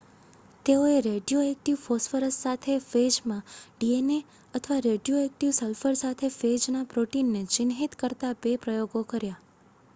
[0.65, 3.43] તેઓએ radioactive phosphorus સાથે ફેજમાં
[3.75, 4.17] ડીએનએ
[4.53, 9.41] અથવા રેડિયોએક્ટિવ સલ્ફર સાથે ફેજના પ્રોટીનને ચિહ્નિત કરતા 2 પ્રયોગો કર્યા